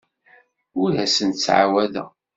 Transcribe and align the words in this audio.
Ur 0.81 0.91
asen-ttɛawadeɣ. 1.03 2.09